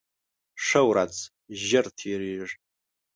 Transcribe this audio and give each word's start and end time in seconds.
ښه 0.65 0.81
ورځ 0.89 1.13
ژر 1.67 1.85
تېرېږي 1.99 2.57